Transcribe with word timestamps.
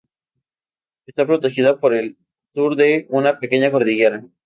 Está 1.05 1.27
protegida 1.27 1.79
por 1.79 1.93
el 1.93 2.17
sur 2.49 2.75
de 2.75 3.05
una 3.11 3.37
pequeña 3.39 3.69
cordillera. 3.71 4.25